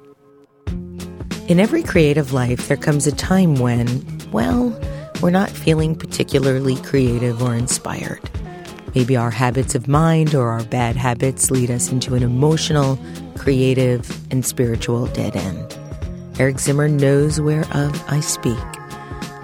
[1.48, 4.78] In every creative life, there comes a time when, well,
[5.22, 8.30] we're not feeling particularly creative or inspired.
[8.94, 13.00] Maybe our habits of mind or our bad habits lead us into an emotional,
[13.38, 15.80] creative, and spiritual dead end.
[16.40, 18.60] Eric Zimmer knows whereof I speak.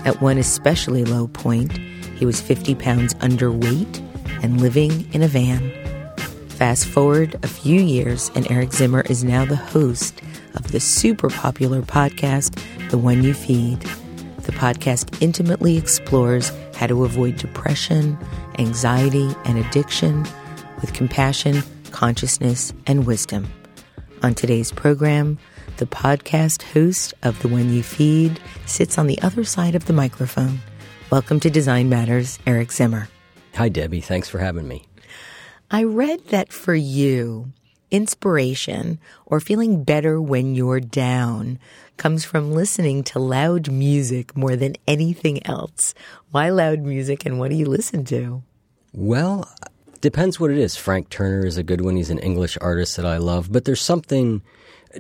[0.04, 1.80] At one especially low point,
[2.20, 4.04] he was 50 pounds underweight
[4.44, 5.72] and living in a van.
[6.50, 10.22] Fast forward a few years, and Eric Zimmer is now the host
[10.56, 13.80] of the super popular podcast, The One You Feed.
[14.44, 18.18] The podcast intimately explores how to avoid depression,
[18.58, 20.24] anxiety, and addiction
[20.82, 23.48] with compassion, consciousness, and wisdom.
[24.24, 25.40] On today's program,
[25.78, 29.94] the podcast host of The One You Feed sits on the other side of the
[29.94, 30.60] microphone.
[31.12, 33.10] Welcome to Design Matters, Eric Zimmer.
[33.56, 34.00] Hi, Debbie.
[34.00, 34.86] Thanks for having me.
[35.72, 37.52] I read that for you,
[37.90, 41.58] inspiration or feeling better when you're down
[41.98, 45.96] comes from listening to loud music more than anything else.
[46.30, 48.44] Why loud music and what do you listen to?
[48.94, 49.50] Well,
[50.02, 50.76] depends what it is.
[50.76, 51.96] Frank Turner is a good one.
[51.96, 54.44] He's an English artist that I love, but there's something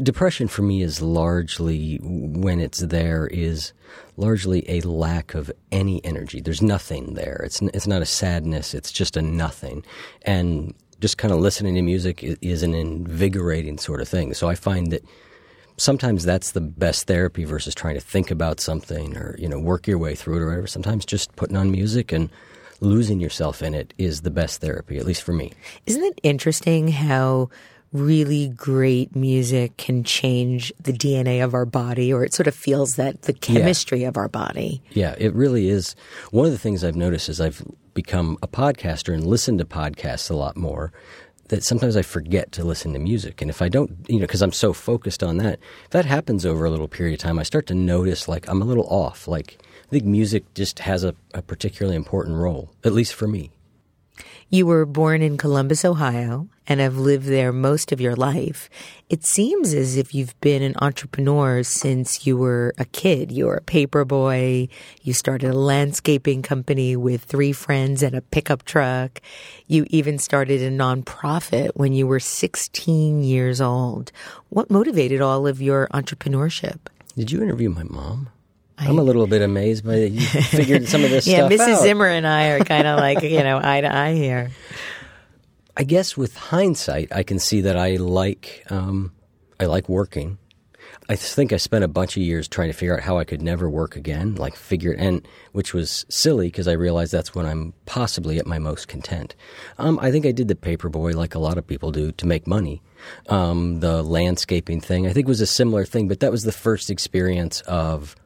[0.01, 3.73] depression for me is largely when it's there is
[4.17, 6.41] largely a lack of any energy.
[6.41, 7.41] There's nothing there.
[7.43, 8.73] It's it's not a sadness.
[8.73, 9.83] It's just a nothing.
[10.23, 14.33] And just kind of listening to music is an invigorating sort of thing.
[14.33, 15.03] So I find that
[15.77, 19.87] sometimes that's the best therapy versus trying to think about something or you know work
[19.87, 20.67] your way through it or whatever.
[20.67, 22.29] Sometimes just putting on music and
[22.81, 25.51] losing yourself in it is the best therapy, at least for me.
[25.85, 27.49] Isn't it interesting how
[27.91, 32.95] really great music can change the DNA of our body, or it sort of feels
[32.95, 34.09] that the chemistry yeah.
[34.09, 34.81] of our body.
[34.91, 35.95] Yeah, it really is.
[36.31, 37.63] One of the things I've noticed is I've
[37.93, 40.91] become a podcaster and listened to podcasts a lot more.
[41.49, 43.41] That sometimes I forget to listen to music.
[43.41, 46.45] And if I don't, you know, because I'm so focused on that, if that happens
[46.45, 49.27] over a little period of time, I start to notice like I'm a little off.
[49.27, 49.57] Like
[49.87, 53.49] I think music just has a, a particularly important role, at least for me.
[54.49, 58.69] You were born in Columbus, Ohio, and have lived there most of your life.
[59.09, 63.31] It seems as if you've been an entrepreneur since you were a kid.
[63.31, 64.67] You were a paper boy.
[65.01, 69.19] You started a landscaping company with three friends and a pickup truck.
[69.65, 74.11] You even started a nonprofit when you were 16 years old.
[74.49, 76.77] What motivated all of your entrepreneurship?
[77.17, 78.29] Did you interview my mom?
[78.77, 81.73] I'm a little bit amazed by that you figured some of this yeah, Mrs.
[81.73, 81.81] out.
[81.81, 84.51] Zimmer and I are kind of like, you know, eye to eye here.
[85.79, 89.13] I guess with hindsight, I can see that I like um,
[89.61, 90.37] I like working.
[91.07, 93.41] I think I spent a bunch of years trying to figure out how I could
[93.41, 97.73] never work again, like figure and which was silly because I realized that's when I'm
[97.85, 99.35] possibly at my most content.
[99.77, 102.45] Um, I think I did the paperboy like a lot of people do to make
[102.45, 102.81] money.
[103.29, 106.89] Um, the landscaping thing I think was a similar thing, but that was the first
[106.89, 108.17] experience of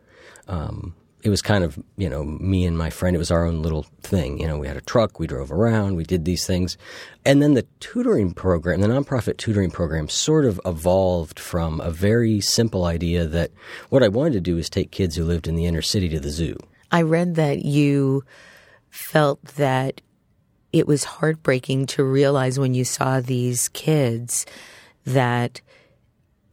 [0.48, 3.16] um, it was kind of you know me and my friend.
[3.16, 4.40] It was our own little thing.
[4.40, 6.78] You know, we had a truck, we drove around, we did these things,
[7.26, 12.42] and then the tutoring program, the nonprofit tutoring program, sort of evolved from a very
[12.42, 13.52] simple idea that
[13.90, 16.20] what I wanted to do is take kids who lived in the inner city to
[16.20, 16.58] the zoo.
[16.92, 18.24] I read that you
[18.90, 20.02] felt that
[20.74, 24.46] it was heartbreaking to realize when you saw these kids
[25.06, 25.62] that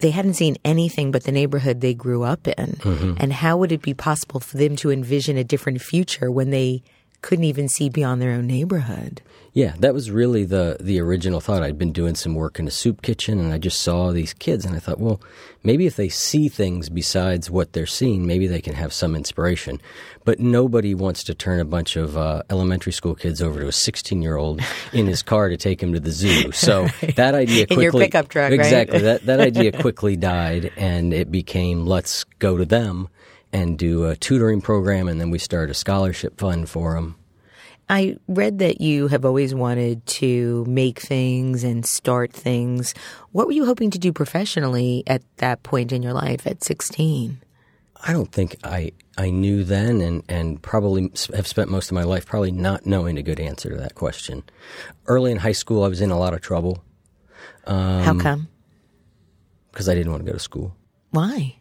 [0.00, 2.78] they hadn't seen anything but the neighborhood they grew up in.
[2.80, 3.14] Mm-hmm.
[3.18, 6.82] And how would it be possible for them to envision a different future when they
[7.22, 9.22] couldn't even see beyond their own neighborhood?
[9.52, 11.62] Yeah, that was really the the original thought.
[11.62, 14.64] I'd been doing some work in a soup kitchen and I just saw these kids
[14.64, 15.20] and I thought, well,
[15.64, 19.80] maybe if they see things besides what they're seeing, maybe they can have some inspiration.
[20.24, 23.72] But nobody wants to turn a bunch of uh, elementary school kids over to a
[23.72, 24.60] 16 year old
[24.92, 26.52] in his car to take him to the zoo.
[26.60, 27.16] So right.
[27.16, 27.86] that idea quickly.
[27.86, 28.98] In your pickup truck, Exactly.
[28.98, 29.24] Right?
[29.24, 33.08] that, that idea quickly died and it became let's go to them
[33.52, 37.16] and do a tutoring program and then we start a scholarship fund for them.
[37.90, 42.94] I read that you have always wanted to make things and start things.
[43.32, 47.42] What were you hoping to do professionally at that point in your life at 16?
[48.02, 52.04] I don't think I I knew then, and and probably have spent most of my
[52.04, 54.44] life probably not knowing a good answer to that question.
[55.06, 56.82] Early in high school, I was in a lot of trouble.
[57.66, 58.48] Um, How come?
[59.72, 60.76] Because I didn't want to go to school.
[61.10, 61.56] Why?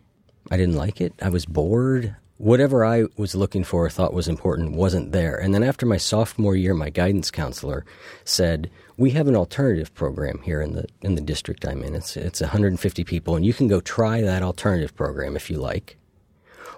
[0.52, 1.14] I didn't like it.
[1.22, 5.36] I was bored whatever I was looking for or thought was important wasn't there.
[5.36, 7.86] And then after my sophomore year, my guidance counselor
[8.24, 11.94] said, "We have an alternative program here in the in the district I'm in.
[11.94, 15.98] It's it's 150 people, and you can go try that alternative program if you like,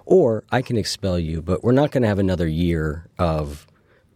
[0.04, 1.40] or I can expel you.
[1.40, 3.66] But we're not going to have another year of,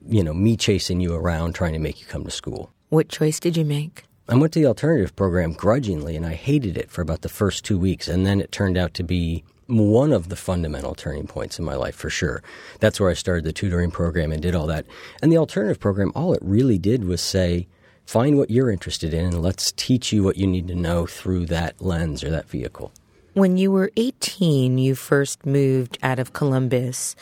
[0.07, 3.41] you know, me chasing you around trying to make you come to school." What choice
[3.41, 4.05] did you make?
[4.29, 7.65] I went to the alternative program grudgingly, and I hated it for about the first
[7.65, 11.59] two weeks, and then it turned out to be one of the fundamental turning points
[11.59, 12.43] in my life for sure.
[12.81, 14.87] That's where I started the tutoring program and did all that.
[15.23, 17.67] And the alternative program, all it really did was say,
[18.07, 21.47] find what you're interested in and let's teach you what you need to know through
[21.47, 22.93] that lens or that vehicle.
[23.35, 27.17] When you were 18, you first moved out of Columbus.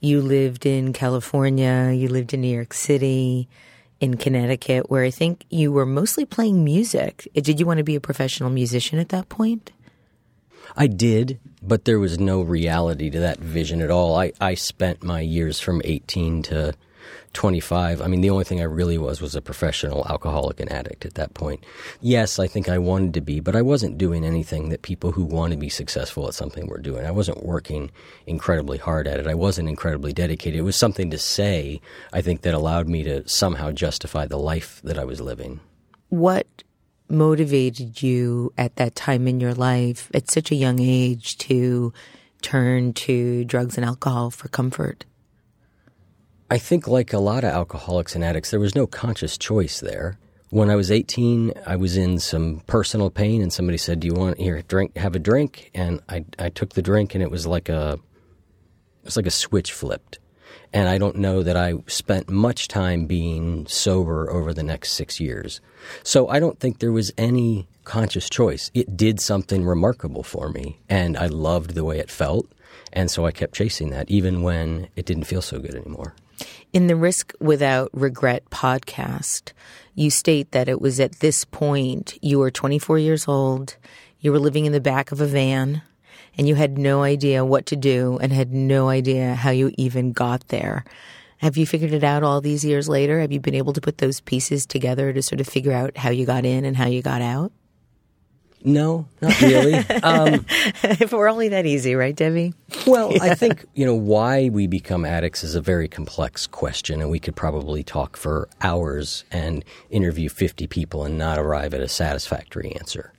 [0.00, 3.48] You lived in California, you lived in New York City,
[4.00, 7.26] in Connecticut, where I think you were mostly playing music.
[7.34, 9.72] Did you want to be a professional musician at that point?
[10.76, 14.16] I did, but there was no reality to that vision at all.
[14.16, 16.74] I, I spent my years from 18 to
[17.32, 18.00] 25.
[18.00, 21.14] I mean, the only thing I really was was a professional alcoholic and addict at
[21.14, 21.64] that point.
[22.00, 25.24] Yes, I think I wanted to be, but I wasn't doing anything that people who
[25.24, 27.06] want to be successful at something were doing.
[27.06, 27.90] I wasn't working
[28.26, 29.26] incredibly hard at it.
[29.26, 30.58] I wasn't incredibly dedicated.
[30.58, 31.80] It was something to say,
[32.12, 35.60] I think, that allowed me to somehow justify the life that I was living.
[36.08, 36.64] What
[37.08, 41.92] motivated you at that time in your life at such a young age to
[42.42, 45.04] turn to drugs and alcohol for comfort?
[46.50, 50.18] I think, like a lot of alcoholics and addicts, there was no conscious choice there.
[50.50, 54.14] When I was 18, I was in some personal pain, and somebody said, "Do you
[54.14, 54.96] want here drink?
[54.96, 59.04] Have a drink?" And I, I took the drink, and it was like a, it
[59.04, 60.20] was like a switch flipped.
[60.72, 65.20] And I don't know that I spent much time being sober over the next six
[65.20, 65.60] years.
[66.02, 68.70] So I don't think there was any conscious choice.
[68.74, 72.46] It did something remarkable for me, and I loved the way it felt.
[72.92, 76.14] And so I kept chasing that, even when it didn't feel so good anymore.
[76.72, 79.52] In the Risk Without Regret podcast,
[79.94, 83.76] you state that it was at this point you were 24 years old,
[84.20, 85.82] you were living in the back of a van,
[86.36, 90.12] and you had no idea what to do and had no idea how you even
[90.12, 90.84] got there.
[91.38, 93.20] Have you figured it out all these years later?
[93.20, 96.10] Have you been able to put those pieces together to sort of figure out how
[96.10, 97.52] you got in and how you got out?
[98.64, 99.74] No, not really.
[100.02, 100.44] um,
[100.82, 102.52] if we're only that easy, right, Debbie?
[102.86, 103.22] Well, yeah.
[103.22, 107.20] I think, you know, why we become addicts is a very complex question, and we
[107.20, 112.74] could probably talk for hours and interview 50 people and not arrive at a satisfactory
[112.74, 113.12] answer.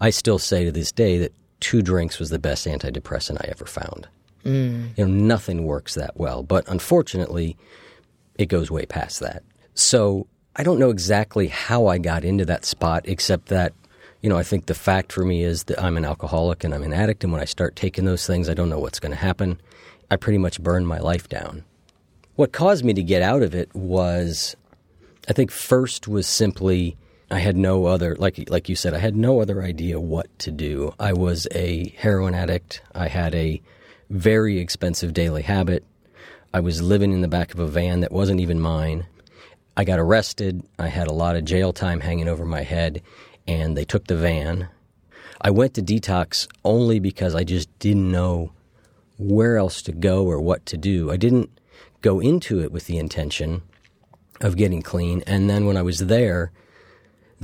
[0.00, 1.32] I still say to this day that
[1.64, 4.06] two drinks was the best antidepressant I ever found.
[4.44, 4.98] Mm.
[4.98, 7.56] You know, nothing works that well, but unfortunately,
[8.34, 9.42] it goes way past that.
[9.72, 13.72] So I don't know exactly how I got into that spot, except that,
[14.20, 16.82] you know, I think the fact for me is that I'm an alcoholic and I'm
[16.82, 19.16] an addict, and when I start taking those things, I don't know what's going to
[19.16, 19.58] happen.
[20.10, 21.64] I pretty much burned my life down.
[22.36, 24.54] What caused me to get out of it was,
[25.30, 26.98] I think, first was simply
[27.34, 30.52] I had no other like like you said I had no other idea what to
[30.52, 30.94] do.
[31.00, 32.80] I was a heroin addict.
[32.94, 33.60] I had a
[34.08, 35.84] very expensive daily habit.
[36.52, 39.06] I was living in the back of a van that wasn't even mine.
[39.76, 40.62] I got arrested.
[40.78, 43.02] I had a lot of jail time hanging over my head
[43.48, 44.68] and they took the van.
[45.40, 48.52] I went to detox only because I just didn't know
[49.18, 51.10] where else to go or what to do.
[51.10, 51.50] I didn't
[52.00, 53.62] go into it with the intention
[54.40, 55.24] of getting clean.
[55.26, 56.52] And then when I was there,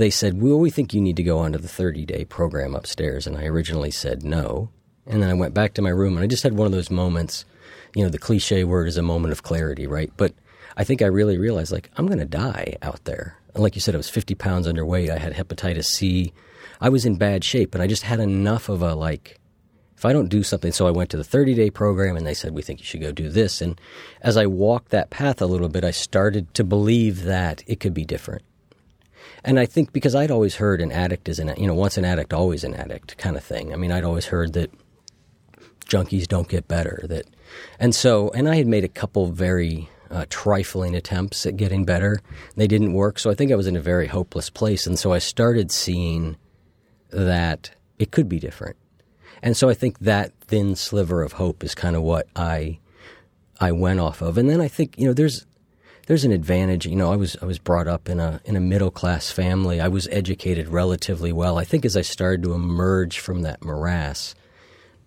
[0.00, 3.26] they said, Well, we think you need to go onto the 30 day program upstairs.
[3.26, 4.70] And I originally said no.
[5.06, 6.90] And then I went back to my room and I just had one of those
[6.90, 7.44] moments.
[7.94, 10.12] You know, the cliche word is a moment of clarity, right?
[10.16, 10.32] But
[10.76, 13.36] I think I really realized, like, I'm going to die out there.
[13.54, 15.10] And like you said, I was 50 pounds underweight.
[15.10, 16.32] I had hepatitis C.
[16.80, 19.40] I was in bad shape, and I just had enough of a, like,
[19.96, 22.32] if I don't do something, so I went to the 30 day program and they
[22.32, 23.60] said, we think you should go do this.
[23.60, 23.78] And
[24.22, 27.92] as I walked that path a little bit, I started to believe that it could
[27.92, 28.42] be different.
[29.44, 32.04] And I think because I'd always heard an addict is an, you know, once an
[32.04, 33.72] addict, always an addict kind of thing.
[33.72, 34.70] I mean, I'd always heard that
[35.86, 37.04] junkies don't get better.
[37.04, 37.26] That,
[37.78, 42.20] and so, and I had made a couple very uh, trifling attempts at getting better.
[42.56, 44.86] They didn't work, so I think I was in a very hopeless place.
[44.86, 46.36] And so I started seeing
[47.10, 48.76] that it could be different.
[49.42, 52.78] And so I think that thin sliver of hope is kind of what I
[53.60, 54.38] I went off of.
[54.38, 55.46] And then I think you know there's
[56.10, 56.86] there's an advantage.
[56.86, 59.80] You know, I was I was brought up in a in a middle class family.
[59.80, 61.56] I was educated relatively well.
[61.56, 64.34] I think as I started to emerge from that morass,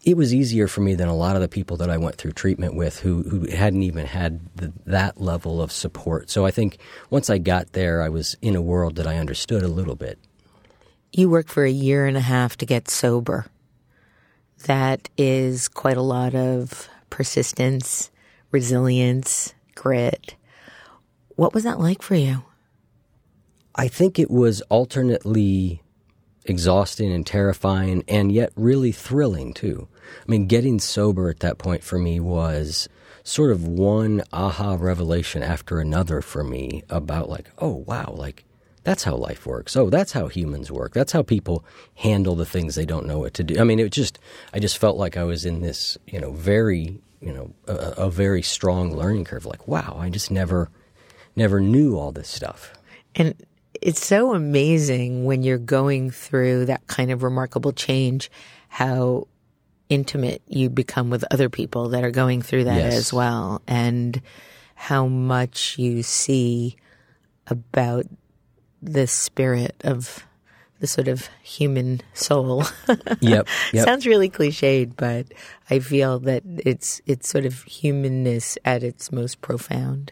[0.05, 2.31] it was easier for me than a lot of the people that I went through
[2.31, 6.29] treatment with who who hadn't even had the, that level of support.
[6.29, 6.77] So I think
[7.09, 10.17] once I got there, I was in a world that I understood a little bit.
[11.11, 13.47] You worked for a year and a half to get sober.
[14.67, 18.09] That is quite a lot of persistence,
[18.51, 20.35] resilience, grit.
[21.35, 22.43] What was that like for you?
[23.75, 25.81] I think it was alternately
[26.45, 29.87] exhausting and terrifying and yet really thrilling too.
[30.21, 32.87] I mean, getting sober at that point for me was
[33.23, 38.43] sort of one aha revelation after another for me about like, oh wow, like
[38.83, 39.75] that's how life works.
[39.77, 40.93] Oh, that's how humans work.
[40.93, 41.63] That's how people
[41.95, 43.59] handle the things they don't know what to do.
[43.59, 44.19] I mean, it just
[44.53, 48.09] I just felt like I was in this, you know, very, you know, a, a
[48.09, 50.69] very strong learning curve like, wow, I just never
[51.35, 52.73] never knew all this stuff.
[53.15, 53.35] And
[53.81, 58.31] it's so amazing when you're going through that kind of remarkable change
[58.69, 59.27] how
[59.89, 62.93] intimate you become with other people that are going through that Yes.
[62.95, 64.21] as well and
[64.75, 66.75] how much you see
[67.47, 68.05] about
[68.81, 70.25] the spirit of
[70.79, 72.63] the sort of human soul.
[73.21, 73.47] Yep.
[73.73, 73.85] Yep.
[73.85, 75.27] Sounds really cliched, but
[75.69, 80.11] I feel that it's it's sort of humanness at its most profound.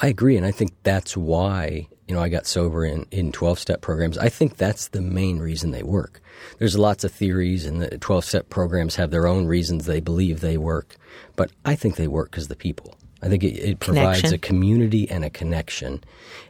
[0.00, 3.58] I agree, and I think that's why you know I got sober in in twelve
[3.58, 4.18] step programs.
[4.18, 6.20] I think that's the main reason they work.
[6.58, 10.40] There's lots of theories, and the twelve step programs have their own reasons they believe
[10.40, 10.96] they work,
[11.36, 12.94] but I think they work because the people.
[13.20, 16.04] I think it, it provides a community and a connection,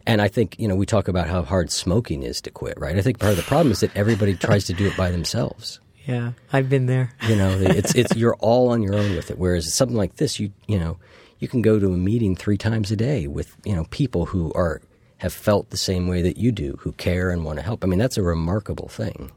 [0.06, 2.96] and I think you know we talk about how hard smoking is to quit, right?
[2.96, 5.80] I think part of the problem is that everybody tries to do it by themselves.
[6.04, 7.12] Yeah, I've been there.
[7.26, 9.38] You know, it's it's you're all on your own with it.
[9.38, 10.98] Whereas something like this, you you know,
[11.38, 14.52] you can go to a meeting three times a day with you know people who
[14.54, 14.80] are
[15.18, 17.82] have felt the same way that you do, who care and want to help.
[17.82, 19.32] I mean, that's a remarkable thing.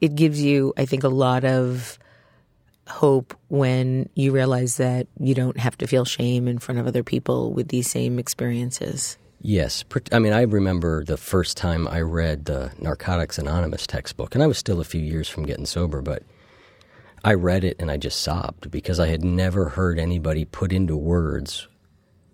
[0.00, 1.98] it gives you, I think, a lot of
[2.88, 7.02] hope when you realize that you don't have to feel shame in front of other
[7.02, 9.18] people with these same experiences.
[9.40, 14.42] Yes, I mean, I remember the first time I read the Narcotics Anonymous textbook, and
[14.42, 16.22] I was still a few years from getting sober, but
[17.26, 20.96] I read it and I just sobbed because I had never heard anybody put into
[20.96, 21.66] words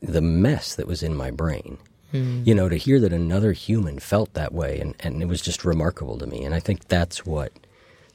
[0.02, 1.78] the mess that was in my brain.
[2.10, 2.42] Hmm.
[2.44, 5.64] You know, to hear that another human felt that way, and, and it was just
[5.64, 6.44] remarkable to me.
[6.44, 7.52] And I think that's what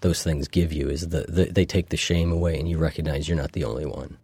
[0.01, 3.27] those things give you is the, the they take the shame away, and you recognize
[3.27, 4.17] you're not the only one.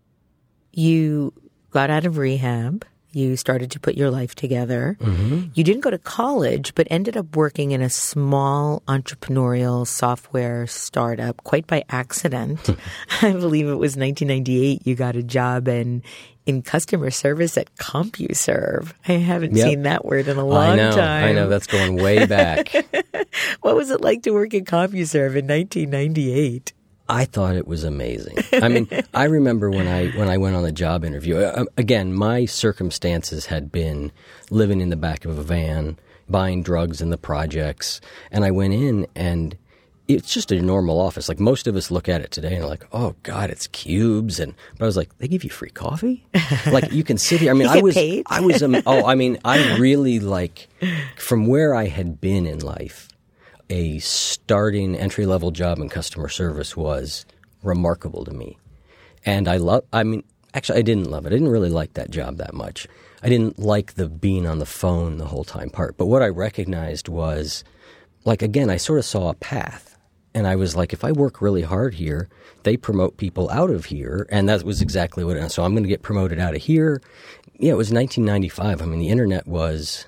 [0.71, 1.33] You
[1.71, 2.85] got out of rehab.
[3.13, 4.97] You started to put your life together.
[4.99, 5.49] Mm-hmm.
[5.53, 11.43] You didn't go to college, but ended up working in a small entrepreneurial software startup
[11.43, 12.69] quite by accident.
[13.21, 14.85] I believe it was 1998.
[14.85, 16.03] You got a job in
[16.45, 18.91] in customer service at CompuServe.
[19.07, 19.65] I haven't Yep.
[19.65, 21.23] seen that word in a long I know, time.
[21.23, 22.73] I know, that's going way back.
[23.61, 26.73] What was it like to work at CompuServe in 1998?
[27.09, 28.37] I thought it was amazing.
[28.53, 31.37] I mean, I remember when I when I went on the job interview.
[31.37, 34.11] Uh, again, my circumstances had been
[34.49, 35.97] living in the back of a van,
[36.29, 37.99] buying drugs in the projects,
[38.31, 39.57] and I went in and
[40.07, 41.29] it's just a normal office.
[41.29, 44.39] Like most of us look at it today and are like, "Oh God, it's cubes."
[44.39, 46.25] And but I was like, "They give you free coffee?
[46.71, 47.97] like you can sit here." I mean, I was?
[47.97, 50.67] I was um, oh, I mean, I really like
[51.17, 53.09] from where I had been in life
[53.73, 57.25] a starting entry level job in customer service was
[57.63, 58.55] remarkable to me.
[59.25, 61.29] And I love, I mean, actually, I didn't love it.
[61.29, 62.87] I didn't really like that job that much.
[63.23, 65.97] I didn't like the being on the phone the whole time part.
[65.97, 67.63] But what I recognized was,
[68.25, 69.97] like, again, I sort of saw a path.
[70.35, 72.29] And I was like, if I work really hard here,
[72.61, 74.27] they promote people out of here.
[74.29, 77.01] And that was exactly what, so I'm going to get promoted out of here.
[77.57, 78.83] Yeah, it was 1995.
[78.83, 80.05] I mean, the internet was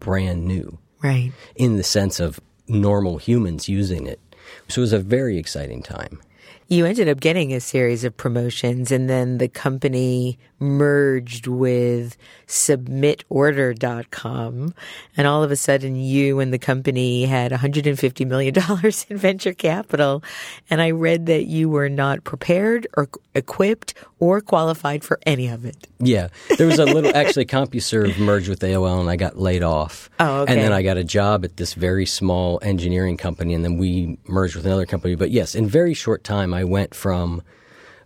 [0.00, 0.78] brand new.
[1.02, 1.32] Right.
[1.54, 4.20] In the sense of normal humans using it.
[4.68, 6.20] So it was a very exciting time.
[6.68, 12.16] You ended up getting a series of promotions, and then the company merged with
[12.46, 14.74] submitorder.com.
[15.16, 18.54] And all of a sudden, you and the company had $150 million
[19.08, 20.22] in venture capital.
[20.70, 25.64] And I read that you were not prepared or equipped or qualified for any of
[25.64, 25.88] it.
[25.98, 26.28] Yeah.
[26.56, 30.10] There was a little, actually, CompuServe merged with AOL, and I got laid off.
[30.18, 30.52] Oh, okay.
[30.52, 34.18] And then I got a job at this very small engineering company, and then we
[34.26, 35.14] merged with another company.
[35.14, 37.42] But yes, in very short time, I went from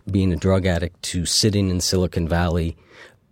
[0.09, 2.77] being a drug addict to sitting in Silicon Valley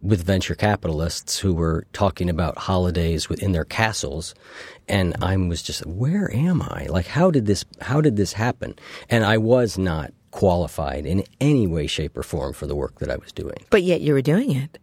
[0.01, 4.35] with venture capitalists who were talking about holidays within their castles.
[4.87, 6.87] And I was just where am I?
[6.89, 8.75] Like how did this how did this happen?
[9.09, 13.09] And I was not qualified in any way shape or form for the work that
[13.09, 13.57] I was doing.
[13.69, 14.77] But yet you were doing it.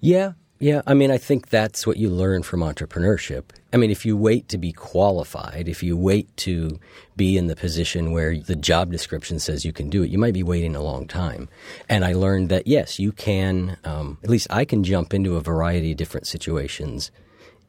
[0.00, 3.44] Yeah yeah, I mean, I think that's what you learn from entrepreneurship.
[3.72, 6.80] I mean, if you wait to be qualified, if you wait to
[7.16, 10.34] be in the position where the job description says you can do it, you might
[10.34, 11.48] be waiting a long time.
[11.88, 15.40] And I learned that, yes, you can, um, at least I can jump into a
[15.40, 17.12] variety of different situations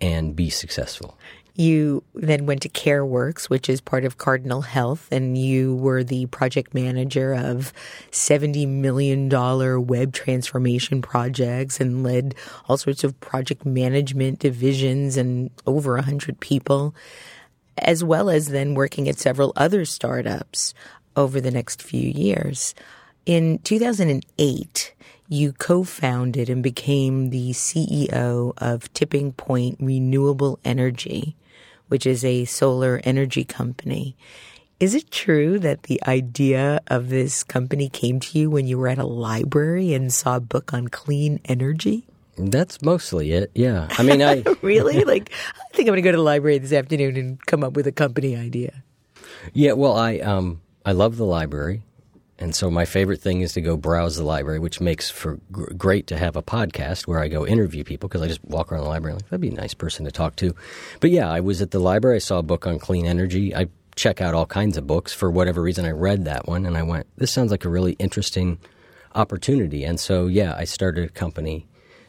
[0.02, 1.18] and be successful.
[1.60, 6.28] You then went to CareWorks, which is part of Cardinal Health, and you were the
[6.28, 7.74] project manager of
[8.12, 9.28] $70 million
[9.86, 12.36] web transformation projects and led
[12.70, 16.96] all sorts of project management divisions and over 100 people,
[17.78, 20.74] as well as then working at several other startups
[21.18, 22.74] over the next few years.
[23.26, 24.94] In 2008,
[25.28, 31.36] you co-founded and became the CEO of Tipping Point Renewable Energy,
[31.90, 34.16] which is a solar energy company.
[34.80, 38.88] Is it true that the idea of this company came to you when you were
[38.88, 42.06] at a library and saw a book on clean energy?
[42.38, 43.52] That's mostly it.
[43.54, 43.88] Yeah.
[43.92, 45.32] I mean, I really like.
[45.34, 47.88] I think I'm going to go to the library this afternoon and come up with
[47.88, 48.84] a company idea.
[49.54, 49.74] Yeah.
[49.74, 51.84] Well, I um I love the library.
[52.40, 55.74] And so my favorite thing is to go browse the library, which makes for gr-
[55.74, 58.84] great to have a podcast where I go interview people because I just walk around
[58.84, 60.56] the library like that'd be a nice person to talk to.
[61.02, 62.16] But yeah, I was at the library.
[62.16, 63.54] I saw a book on clean energy.
[63.54, 65.84] I check out all kinds of books for whatever reason.
[65.84, 68.58] I read that one and I went, this sounds like a really interesting
[69.16, 69.84] opportunity.
[69.84, 71.68] And so yeah, I started a company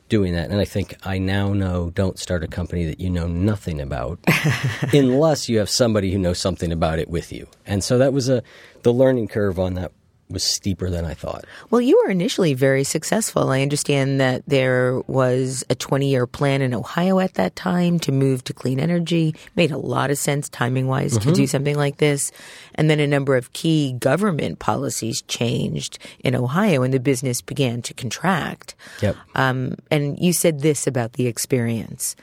[0.09, 0.51] doing that.
[0.51, 4.21] And I think I now know don't start a company that you know nothing about
[4.93, 7.49] unless you have somebody who knows something about it with you.
[7.67, 8.45] And so that was a
[8.83, 9.93] the learning curve on that
[10.31, 11.45] was steeper than I thought.
[11.71, 13.51] Well, you were initially very successful.
[13.51, 18.13] I understand that there was a 20 year plan in Ohio at that time to
[18.13, 19.35] move to clean energy.
[19.57, 21.29] Made a lot of sense timing wise mm-hmm.
[21.29, 22.33] to do something like this.
[22.75, 27.83] And then a number of key government policies changed in Ohio and the business began
[27.83, 28.75] to contract.
[29.03, 29.17] Yep.
[29.35, 32.17] Um, and you said this about the experience.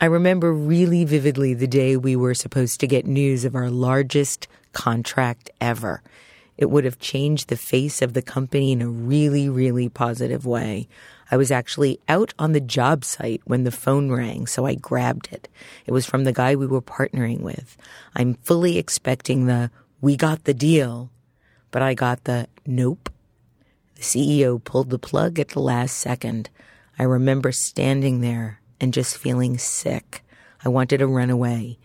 [0.00, 4.46] I remember really vividly the day we were supposed to get news of our largest
[4.72, 6.02] contract ever.
[6.58, 10.88] It would have changed the face of the company in a really, really positive way.
[11.30, 15.28] I was actually out on the job site when the phone rang, so I grabbed
[15.32, 15.48] it.
[15.84, 17.76] It was from the guy we were partnering with.
[18.14, 21.10] I'm fully expecting the, we got the deal,
[21.70, 23.10] but I got the, nope.
[23.96, 26.48] The CEO pulled the plug at the last second.
[26.98, 30.22] I remember standing there and just feeling sick.
[30.64, 31.78] I wanted to run away.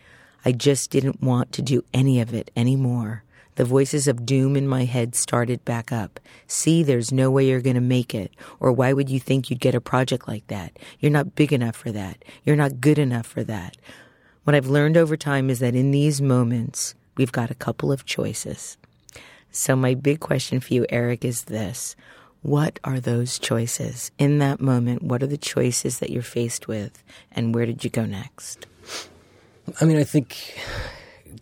[0.45, 3.23] I just didn't want to do any of it anymore.
[3.55, 6.19] The voices of doom in my head started back up.
[6.47, 8.31] See, there's no way you're going to make it.
[8.59, 10.77] Or why would you think you'd get a project like that?
[10.99, 12.23] You're not big enough for that.
[12.43, 13.77] You're not good enough for that.
[14.43, 18.05] What I've learned over time is that in these moments, we've got a couple of
[18.05, 18.77] choices.
[19.51, 21.95] So my big question for you, Eric, is this.
[22.41, 24.11] What are those choices?
[24.17, 27.03] In that moment, what are the choices that you're faced with?
[27.31, 28.65] And where did you go next?
[29.79, 30.57] I mean, I think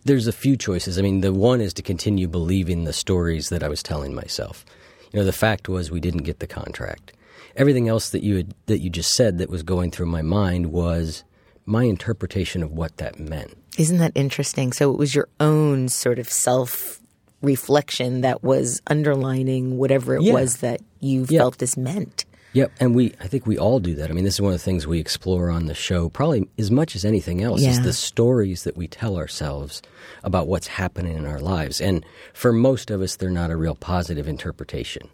[0.04, 0.98] there's a few choices.
[0.98, 4.64] I mean, the one is to continue believing the stories that I was telling myself.
[5.12, 7.12] You know, the fact was we didn't get the contract.
[7.56, 10.72] Everything else that you had, that you just said that was going through my mind
[10.72, 11.24] was
[11.66, 13.56] my interpretation of what that meant.
[13.78, 14.72] Isn't that interesting?
[14.72, 17.00] So it was your own sort of self
[17.42, 20.32] reflection that was underlining whatever it yeah.
[20.32, 21.40] was that you yeah.
[21.40, 22.24] felt this meant.
[22.52, 24.10] Yep, and we I think we all do that.
[24.10, 26.70] I mean, this is one of the things we explore on the show probably as
[26.70, 27.70] much as anything else yeah.
[27.70, 29.82] is the stories that we tell ourselves
[30.24, 31.80] about what's happening in our lives.
[31.80, 35.08] And for most of us they're not a real positive interpretation.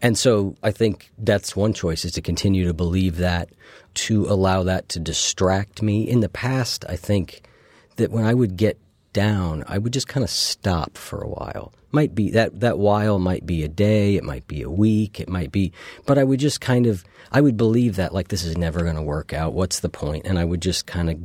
[0.00, 3.50] And so I think that's one choice is to continue to believe that,
[3.94, 6.08] to allow that to distract me.
[6.08, 7.46] In the past, I think
[7.96, 8.78] that when I would get
[9.12, 11.72] down, I would just kind of stop for a while.
[11.92, 15.28] Might be that that while might be a day, it might be a week, it
[15.28, 15.72] might be,
[16.06, 18.96] but I would just kind of I would believe that like this is never going
[18.96, 19.52] to work out.
[19.52, 20.26] What's the point?
[20.26, 21.18] And I would just kind of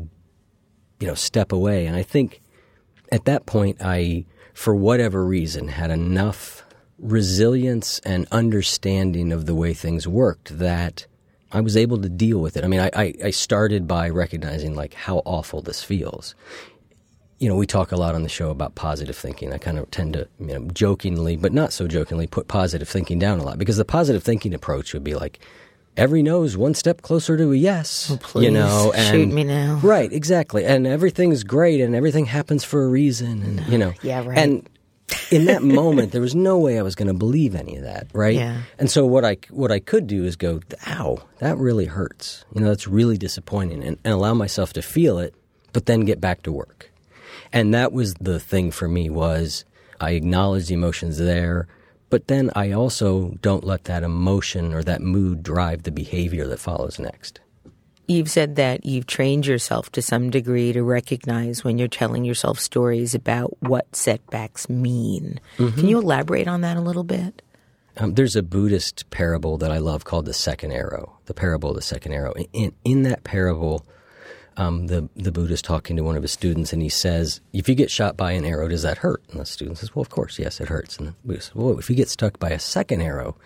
[1.00, 1.86] you know step away.
[1.86, 2.42] And I think
[3.12, 6.66] at that point, I for whatever reason had enough
[7.00, 11.06] resilience and understanding of the way things worked that
[11.52, 12.64] I was able to deal with it.
[12.64, 16.36] I mean, I, I, started by recognizing like how awful this feels.
[17.40, 19.54] You know, we talk a lot on the show about positive thinking.
[19.54, 23.20] I kind of tend to, you know, jokingly, but not so jokingly, put positive thinking
[23.20, 25.40] down a lot because the positive thinking approach would be like,
[25.96, 28.10] every no is one step closer to a yes.
[28.12, 29.80] Oh, please, you know, and, shoot me now.
[29.84, 30.66] Right, exactly.
[30.66, 33.94] And everything's great and everything happens for a reason and you know.
[34.02, 34.38] Yeah, right.
[34.38, 34.70] And
[35.32, 38.08] in that moment, there was no way I was going to believe any of that,
[38.14, 38.36] right?
[38.36, 38.62] Yeah.
[38.78, 42.46] And so what I what I could do is go, "Ow, that really hurts.
[42.54, 45.34] You know, that's really disappointing," and, and allow myself to feel it,
[45.74, 46.87] but then get back to work.
[47.54, 49.66] And that was the thing for me was
[50.00, 51.68] I acknowledge the emotions there,
[52.10, 56.60] but then I also don't let that emotion or that mood drive the behavior that
[56.60, 57.40] follows next.
[58.08, 62.58] You've said that you've trained yourself to some degree to recognize when you're telling yourself
[62.58, 65.42] stories about what setbacks mean.
[65.58, 65.78] Mm-hmm.
[65.78, 67.42] Can you elaborate on that a little bit?
[67.98, 71.76] Um, there's a Buddhist parable that I love called the second arrow, the parable of
[71.76, 72.34] the second arrow.
[72.54, 73.86] In, in that parable,
[74.58, 77.70] um, the, the Buddha is talking to one of his students and he says, If
[77.70, 79.24] you get shot by an arrow, does that hurt?
[79.32, 80.98] And the student says, Well, of course, yes, it hurts.
[80.98, 83.38] And the Buddha says, Well, if you get stuck by a second arrow,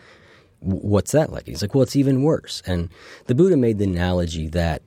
[0.62, 1.48] what's that like?
[1.48, 2.62] He's like, well, it's even worse.
[2.66, 2.90] And
[3.26, 4.84] the Buddha made the analogy that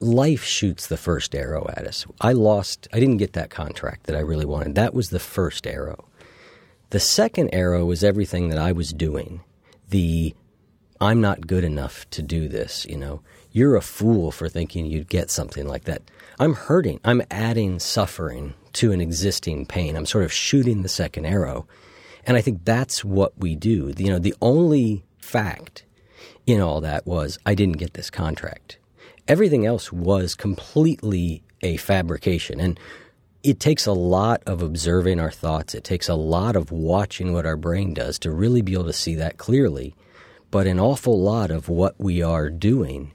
[0.00, 2.06] life shoots the first arrow at us.
[2.20, 4.74] I lost, I didn't get that contract that I really wanted.
[4.74, 6.04] That was the first arrow.
[6.90, 9.42] The second arrow was everything that I was doing.
[9.88, 10.34] The
[11.00, 13.22] I'm not good enough to do this, you know.
[13.52, 16.02] You're a fool for thinking you'd get something like that.
[16.38, 17.00] I'm hurting.
[17.04, 19.94] I'm adding suffering to an existing pain.
[19.94, 21.66] I'm sort of shooting the second arrow.
[22.26, 23.92] And I think that's what we do.
[23.96, 25.84] You know, the only fact
[26.46, 28.78] in all that was I didn't get this contract.
[29.28, 32.58] Everything else was completely a fabrication.
[32.58, 32.80] And
[33.42, 35.74] it takes a lot of observing our thoughts.
[35.74, 38.92] It takes a lot of watching what our brain does to really be able to
[38.92, 39.94] see that clearly.
[40.50, 43.12] But an awful lot of what we are doing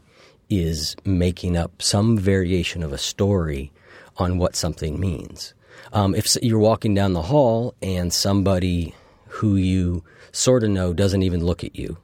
[0.50, 3.72] is making up some variation of a story
[4.18, 5.54] on what something means.
[5.94, 8.96] Um, if you're walking down the hall and somebody
[9.28, 11.98] who you sort of know doesn't even look at you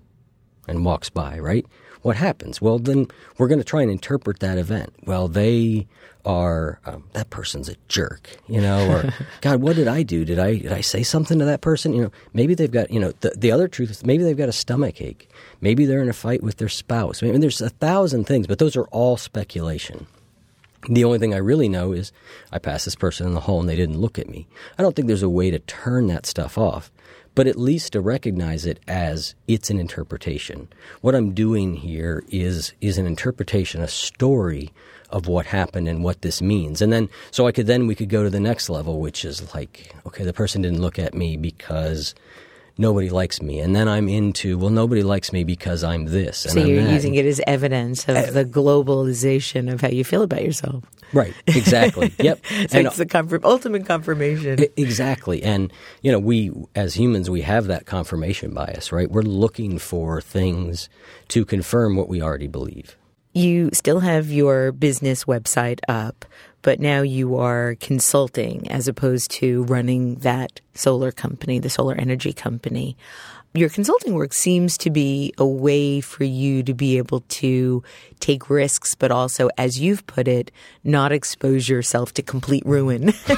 [0.68, 1.66] and walks by, right?
[2.04, 2.62] What happens?
[2.62, 4.94] Well, then we're going to try and interpret that event.
[5.06, 5.88] Well, they
[6.26, 10.24] are um, that person's a jerk, you know, or God, what did I do?
[10.24, 11.94] Did I did I say something to that person?
[11.94, 14.50] You know, maybe they've got you know the the other truth is maybe they've got
[14.50, 15.30] a stomach ache,
[15.62, 17.24] maybe they're in a fight with their spouse.
[17.24, 20.08] I mean, there's a thousand things, but those are all speculation.
[20.90, 22.12] The only thing I really know is
[22.52, 24.48] I passed this person in the hall and they didn't look at me.
[24.78, 26.92] I don't think there's a way to turn that stuff off,
[27.36, 30.68] but at least to recognize it as it's an interpretation.
[31.02, 34.72] What I'm doing here is is an interpretation, a story
[35.10, 36.82] of what happened and what this means.
[36.82, 39.54] And then so I could then we could go to the next level, which is
[39.54, 42.16] like, okay, the person didn't look at me because
[42.78, 43.60] nobody likes me.
[43.60, 46.40] And then I'm into, well, nobody likes me because I'm this.
[46.40, 46.94] so I'm you're that.
[46.94, 50.84] using it as evidence of uh, the globalization of how you feel about yourself.
[51.14, 52.14] Right, exactly.
[52.24, 52.46] Yep.
[52.46, 54.60] so and, it's the ultimate confirmation.
[54.78, 55.44] Exactly.
[55.44, 59.10] And, you know, we, as humans, we have that confirmation bias, right?
[59.10, 60.90] We're looking for things
[61.30, 62.96] to confirm what we already believe.
[63.34, 66.26] You still have your business website up,
[66.64, 72.34] but now you are consulting as opposed to running that solar company, the solar energy
[72.34, 72.98] company
[73.54, 77.84] your consulting work seems to be a way for you to be able to
[78.20, 80.52] take risks, but also, as you've put it,
[80.84, 83.12] not expose yourself to complete ruin.
[83.12, 83.36] so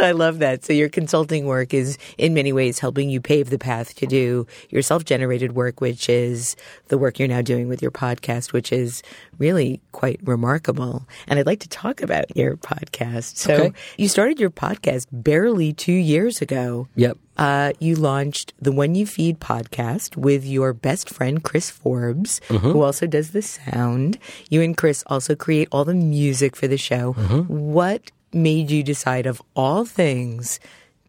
[0.00, 0.64] I love that.
[0.64, 4.46] So your consulting work is in many ways helping you pave the path to do
[4.68, 6.54] your self-generated work, which is
[6.88, 9.02] the work you're now doing with your podcast, which is
[9.38, 11.08] really quite remarkable.
[11.26, 13.38] And I'd like to talk about your podcast.
[13.38, 13.72] So okay.
[13.96, 16.86] you started your podcast barely two years ago.
[16.94, 22.38] Yep uh, you launched the One You Feed podcast with your best friend, Chris Forbes,
[22.48, 22.70] mm-hmm.
[22.70, 24.18] who also does the sound.
[24.50, 27.14] You and Chris also create all the music for the show.
[27.14, 27.72] Mm-hmm.
[27.72, 30.60] What made you decide, of all things,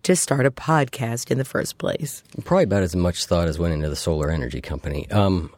[0.04, 2.24] to start a podcast in the first place?
[2.46, 5.12] Probably about as much thought as went into the solar energy company.
[5.12, 5.52] Um,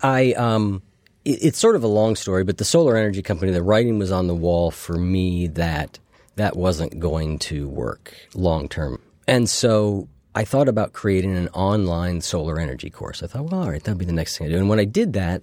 [0.00, 0.82] I, um,
[1.24, 4.28] it's sort of a long story, but the solar energy company, the writing was on
[4.28, 5.98] the wall for me that
[6.36, 9.00] that wasn't going to work long term.
[9.28, 13.22] And so I thought about creating an online solar energy course.
[13.22, 14.56] I thought, well, all right, that'd be the next thing I do.
[14.56, 15.42] And when I did that,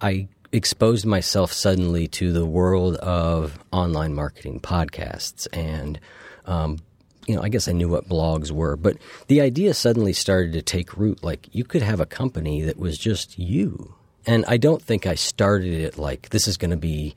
[0.00, 5.98] I exposed myself suddenly to the world of online marketing podcasts and
[6.46, 6.78] um,
[7.26, 10.62] you know i guess i knew what blogs were but the idea suddenly started to
[10.62, 13.94] take root like you could have a company that was just you
[14.26, 17.16] and i don't think i started it like this is going to be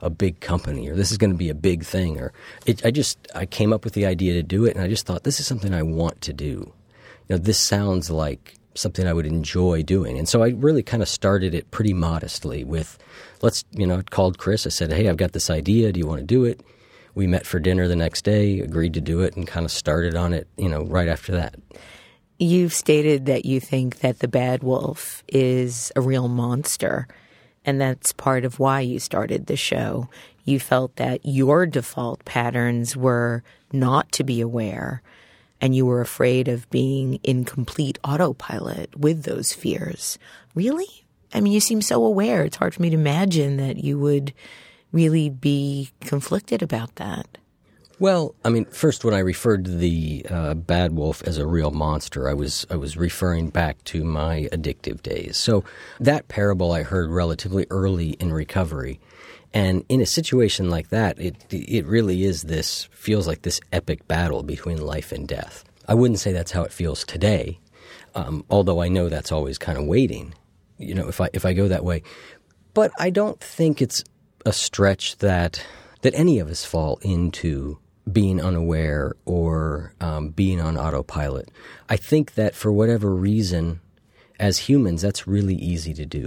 [0.00, 2.32] a big company or this is going to be a big thing or
[2.66, 5.06] it, i just i came up with the idea to do it and i just
[5.06, 6.72] thought this is something i want to do
[7.28, 10.18] you know this sounds like something I would enjoy doing.
[10.18, 12.98] And so I really kind of started it pretty modestly with,
[13.42, 14.66] let's, you know, called Chris.
[14.66, 15.92] I said, hey, I've got this idea.
[15.92, 16.60] Do you want to do it?
[17.14, 20.14] We met for dinner the next day, agreed to do it, and kind of started
[20.14, 21.54] on it, you know, right after that.
[22.38, 27.08] You've stated that you think that the bad wolf is a real monster,
[27.66, 30.08] and that's part of why you started the show.
[30.44, 35.02] You felt that your default patterns were not to be aware
[35.60, 40.18] and you were afraid of being in complete autopilot with those fears.
[40.54, 41.04] Really?
[41.34, 42.44] I mean, you seem so aware.
[42.44, 44.32] It's hard for me to imagine that you would
[44.92, 47.38] really be conflicted about that.
[47.98, 51.70] Well, I mean, first, when I referred to the uh, bad wolf as a real
[51.70, 55.38] monster, I was I was referring back to my addictive days.
[55.38, 55.64] So
[55.98, 59.00] that parable I heard relatively early in recovery,
[59.54, 64.06] and in a situation like that, it it really is this feels like this epic
[64.06, 65.64] battle between life and death.
[65.88, 67.60] I wouldn't say that's how it feels today,
[68.14, 70.34] um, although I know that's always kind of waiting.
[70.76, 72.02] You know, if I if I go that way,
[72.74, 74.04] but I don't think it's
[74.44, 75.64] a stretch that
[76.02, 77.78] that any of us fall into
[78.10, 81.50] being unaware or um, being on autopilot.
[81.88, 83.80] I think that for whatever reason,
[84.38, 86.26] as humans, that's really easy to do.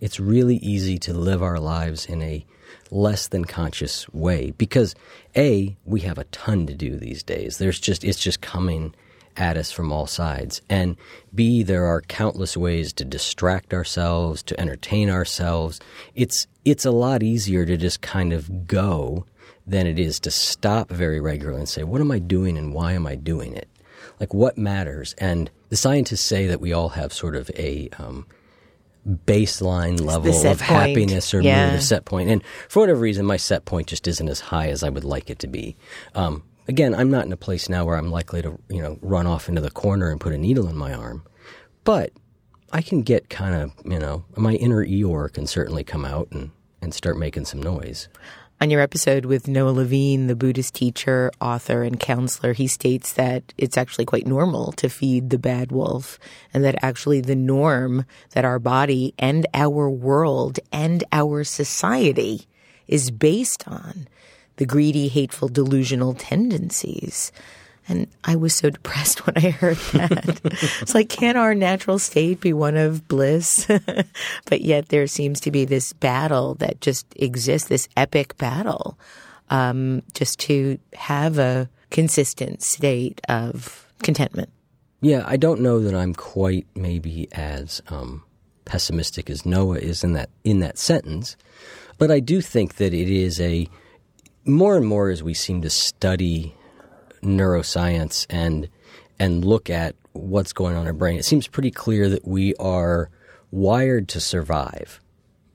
[0.00, 2.44] It's really easy to live our lives in a
[2.90, 4.94] less than conscious way because
[5.36, 7.58] a we have a ton to do these days.
[7.58, 8.94] There's just it's just coming
[9.36, 10.60] at us from all sides.
[10.68, 10.96] And
[11.34, 15.80] b there are countless ways to distract ourselves to entertain ourselves.
[16.14, 19.26] It's it's a lot easier to just kind of go
[19.66, 22.92] than it is to stop very regularly and say what am i doing and why
[22.92, 23.68] am i doing it
[24.20, 28.26] like what matters and the scientists say that we all have sort of a um,
[29.06, 30.60] baseline level of point.
[30.60, 31.70] happiness or yeah.
[31.70, 32.30] mood, a set point.
[32.30, 35.30] And for whatever reason, my set point just isn't as high as I would like
[35.30, 35.76] it to be.
[36.14, 39.26] Um, again, I'm not in a place now where I'm likely to, you know, run
[39.26, 41.24] off into the corner and put a needle in my arm,
[41.84, 42.12] but
[42.72, 46.50] I can get kind of, you know, my inner Eeyore can certainly come out and,
[46.80, 48.08] and start making some noise.
[48.60, 53.52] On your episode with Noah Levine, the Buddhist teacher, author, and counselor, he states that
[53.58, 56.20] it's actually quite normal to feed the bad wolf,
[56.54, 62.46] and that actually the norm that our body and our world and our society
[62.86, 64.06] is based on
[64.56, 67.32] the greedy, hateful, delusional tendencies
[67.88, 70.40] and I was so depressed when I heard that.
[70.80, 73.66] it's like, can our natural state be one of bliss?
[74.46, 78.98] but yet there seems to be this battle that just exists, this epic battle,
[79.50, 84.50] um, just to have a consistent state of contentment.
[85.00, 88.24] Yeah, I don't know that I'm quite maybe as um,
[88.64, 91.36] pessimistic as Noah is in that in that sentence,
[91.98, 93.68] but I do think that it is a
[94.46, 96.54] more and more as we seem to study
[97.24, 98.68] neuroscience and
[99.18, 102.54] and look at what's going on in our brain, it seems pretty clear that we
[102.56, 103.10] are
[103.50, 105.00] wired to survive.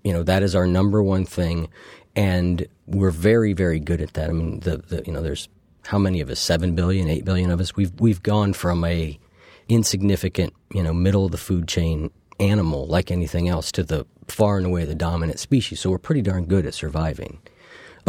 [0.03, 1.69] You know, that is our number one thing,
[2.15, 4.29] and we're very, very good at that.
[4.29, 5.49] I mean, the, the you know, there's
[5.85, 6.39] how many of us?
[6.39, 7.75] Seven billion, eight billion of us.
[7.75, 9.19] We've we've gone from a
[9.67, 14.57] insignificant, you know, middle of the food chain animal like anything else to the far
[14.57, 15.79] and away the dominant species.
[15.79, 17.39] So we're pretty darn good at surviving.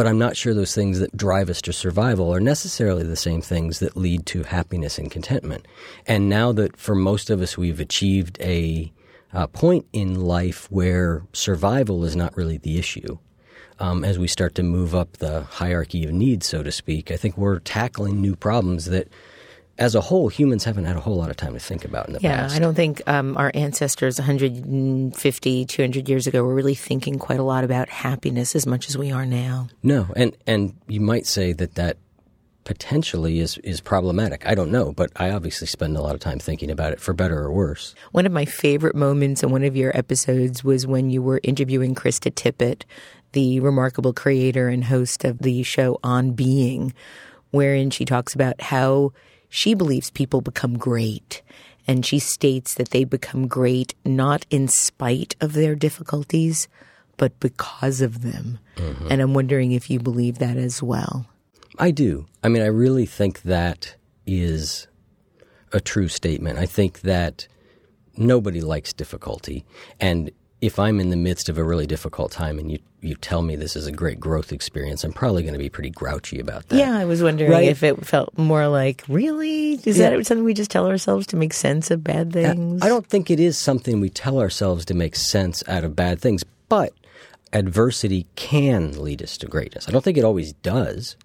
[0.01, 3.43] But I'm not sure those things that drive us to survival are necessarily the same
[3.43, 5.69] things that lead to happiness and contentment.
[6.07, 8.91] And now that for most of us we've achieved a,
[9.35, 13.19] a point in life where survival is not really the issue,
[13.79, 17.19] um, as we start to move up the hierarchy of needs, so to speak, I
[17.19, 19.09] think we're tackling new problems that
[19.81, 22.13] as a whole, humans haven't had a whole lot of time to think about in
[22.13, 22.53] the yeah, past.
[22.53, 27.41] Yeah, I don't think um, our ancestors 150, 200 years ago were really thinking quite
[27.41, 29.69] a lot about happiness as much as we are now.
[29.83, 31.97] No, and and you might say that that
[32.65, 34.47] potentially is is problematic.
[34.47, 37.15] I don't know, but I obviously spend a lot of time thinking about it for
[37.15, 37.95] better or worse.
[38.13, 41.95] One of my favorite moments in one of your episodes was when you were interviewing
[41.95, 42.83] Krista Tippett,
[43.33, 46.93] the remarkable creator and host of the show On Being,
[47.51, 49.13] wherein she talks about how
[49.51, 51.43] she believes people become great.
[51.87, 56.69] And she states that they become great not in spite of their difficulties,
[57.17, 58.61] but because of them.
[58.77, 59.09] Mm-hmm.
[59.11, 61.27] And I'm wondering if you believe that as well.
[61.79, 62.27] I do.
[62.45, 64.87] I mean, I really think that is
[65.73, 66.59] a true statement.
[66.59, 67.49] I think that
[68.17, 69.65] nobody likes difficulty.
[69.99, 70.31] And
[70.61, 73.57] if I'm in the midst of a really difficult time and you, you tell me
[73.57, 76.77] this is a great growth experience, I'm probably going to be pretty grouchy about that.
[76.77, 77.69] Yeah, I was wondering Right.
[77.69, 79.81] if it felt more like, really?
[79.85, 80.11] Is Yeah.
[80.11, 82.83] that something we just tell ourselves to make sense of bad things?
[82.83, 86.21] I don't think it is something we tell ourselves to make sense out of bad
[86.21, 86.93] things, but
[87.53, 89.89] adversity can lead us to greatness.
[89.89, 91.17] I don't think it always does,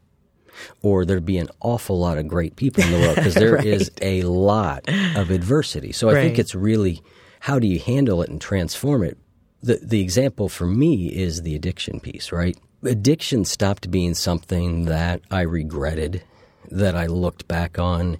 [0.81, 3.91] or there'd be an awful lot of great people in the world because there is
[4.01, 5.91] a lot of adversity.
[5.91, 7.01] So I think it's really
[7.41, 9.17] how do you handle it and transform it?
[9.65, 12.55] The, the example for me is the addiction piece, right?
[12.83, 16.23] Addiction stopped being something that I regretted,
[16.71, 18.19] that I looked back on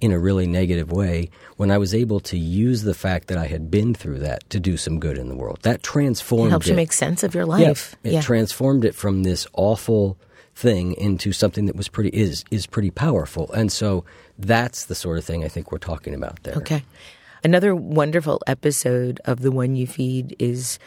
[0.00, 3.46] in a really negative way when I was able to use the fact that I
[3.46, 5.60] had been through that to do some good in the world.
[5.62, 6.76] That transformed It helps you it.
[6.76, 7.94] make sense of your Yeah, life.
[8.02, 10.18] it transformed it from this awful
[10.56, 13.50] thing into something that was pretty is is pretty powerful.
[13.52, 14.04] And so
[14.38, 16.56] that's the sort of thing I think we're talking about there.
[16.56, 16.82] Okay.
[17.44, 20.78] Another wonderful episode of The One You Feed is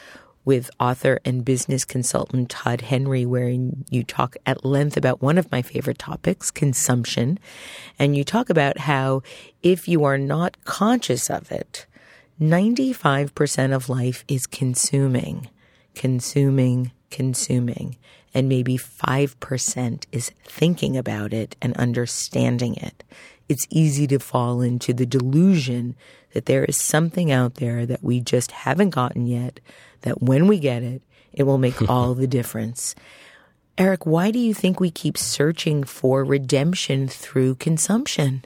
[0.45, 5.51] with author and business consultant Todd Henry, wherein you talk at length about one of
[5.51, 7.39] my favorite topics, consumption.
[7.99, 9.21] And you talk about how
[9.63, 11.87] if you are not conscious of it,
[12.39, 15.49] 95% of life is consuming,
[15.93, 17.97] consuming, consuming.
[18.33, 23.03] And maybe 5% is thinking about it and understanding it.
[23.47, 25.95] It's easy to fall into the delusion
[26.34, 29.60] that there is something out there that we just haven't gotten yet,
[30.01, 32.95] that when we get it, it will make all the difference.
[33.77, 38.43] Eric, why do you think we keep searching for redemption through consumption?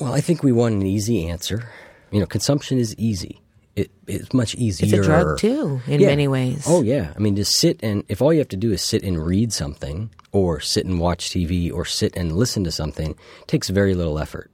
[0.00, 1.68] Well, I think we want an easy answer.
[2.10, 3.40] You know, consumption is easy.
[3.80, 4.86] It, it's much easier.
[4.86, 6.08] It's a drug too, in Yeah.
[6.08, 6.64] many ways.
[6.66, 9.02] Oh yeah, I mean, just sit and if all you have to do is sit
[9.02, 13.14] and read something, or sit and watch TV, or sit and listen to something,
[13.46, 14.50] takes very little effort.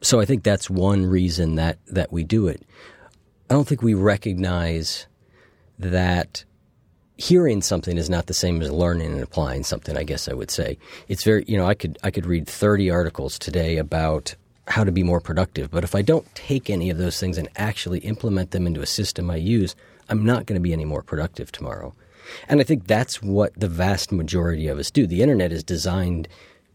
[0.00, 2.62] So I think that's one reason that that we do it.
[3.50, 5.06] I don't think we recognize
[5.78, 6.44] that
[7.16, 9.96] hearing something is not the same as learning and applying something.
[9.96, 10.78] I guess I would say
[11.08, 11.44] it's very.
[11.48, 14.34] You know, I could I could read thirty articles today about
[14.68, 17.48] how to be more productive, but if I don't take any of those things and
[17.56, 19.74] actually implement them into a system I use,
[20.08, 21.94] I'm not going to be any more productive tomorrow.
[22.48, 25.06] And I think that's what the vast majority of us do.
[25.06, 26.28] The internet is designed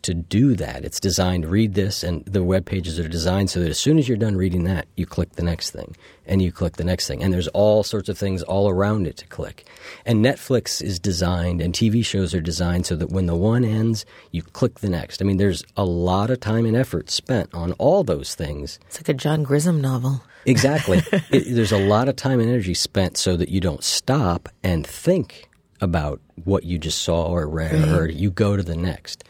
[0.03, 0.85] to do that.
[0.85, 3.97] It's designed to read this, and the web pages are designed so that as soon
[3.97, 7.07] as you're done reading that, you click the next thing, and you click the next
[7.07, 7.23] thing.
[7.23, 9.67] And there's all sorts of things all around it to click.
[10.05, 14.05] And Netflix is designed, and TV shows are designed so that when the one ends,
[14.31, 15.21] you click the next.
[15.21, 18.99] I mean, there's a lot of time and effort spent on all those things It's
[18.99, 20.23] like a John Grisham novel.
[20.45, 21.01] Exactly.
[21.31, 24.85] it, there's a lot of time and energy spent so that you don't stop and
[24.85, 25.49] think
[25.81, 28.13] about what you just saw or read or heard.
[28.13, 29.23] You go to the next.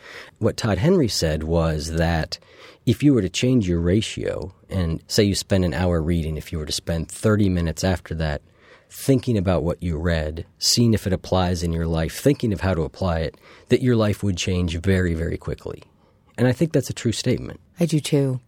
[0.44, 2.38] What Todd Henry said was that
[2.86, 6.52] if you were to change your ratio and say you spend an hour reading, if
[6.52, 8.42] you were to spend 30 minutes after that
[8.90, 12.74] thinking about what you read, seeing if it applies in your life, thinking of how
[12.74, 15.82] to apply it, that your life would change very, very quickly.
[16.38, 17.62] And I think that's a true statement.
[17.80, 18.42] I do too.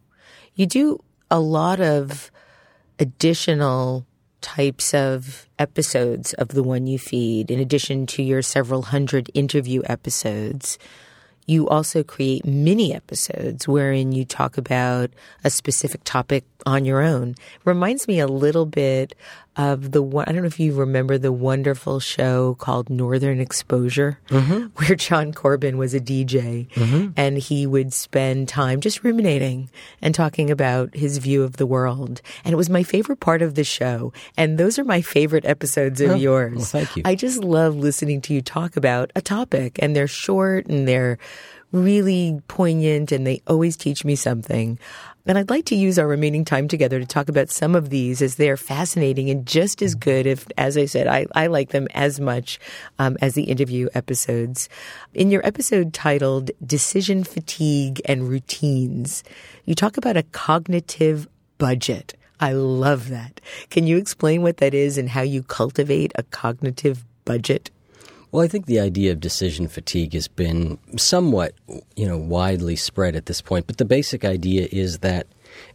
[0.54, 2.30] You do a lot of
[2.98, 4.04] additional
[4.42, 9.80] types of episodes of the one you feed, in addition to your several hundred interview
[9.86, 10.78] episodes.
[11.46, 15.10] You also create mini episodes wherein you talk about
[15.44, 17.36] a specific topic on your own.
[17.64, 19.14] Reminds me a little bit
[19.56, 24.20] of the one, I don't know if you remember the wonderful show called Northern Exposure,
[24.28, 24.66] mm-hmm.
[24.76, 27.12] where John Corbett was a DJ mm-hmm.
[27.16, 29.70] and he would spend time just ruminating
[30.02, 32.20] and talking about his view of the world.
[32.44, 34.12] And it was my favorite part of the show.
[34.36, 36.56] And those are my favorite episodes of oh, yours.
[36.56, 37.02] well, thank you.
[37.06, 41.18] I just love listening to you talk about a topic and they're short and they're
[41.72, 44.78] really poignant and they always teach me something.
[45.26, 48.22] And I'd like to use our remaining time together to talk about some of these
[48.22, 50.24] as they're fascinating and just as good.
[50.24, 52.60] If, as I said, I, I like them as much
[53.00, 54.68] um, as the interview episodes.
[55.14, 59.24] In your episode titled Decision Fatigue and Routines,
[59.64, 62.14] you talk about a cognitive budget.
[62.38, 63.40] I love that.
[63.70, 67.70] Can you explain what that is and how you cultivate a cognitive budget?
[68.36, 71.54] Well, I think the idea of decision fatigue has been somewhat,
[71.96, 73.66] you know, widely spread at this point.
[73.66, 75.26] But the basic idea is that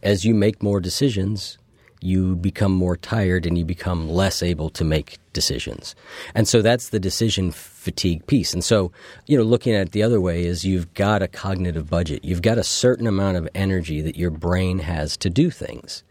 [0.04, 1.58] as you make more decisions,
[2.00, 5.96] you become more tired and you become less able to make decisions.
[6.36, 8.52] And so that's the decision fatigue piece.
[8.52, 8.92] And so,
[9.26, 12.24] you know, looking at it the other way is you've got a cognitive budget.
[12.24, 16.04] You've got a certain amount of energy that your brain has to do things.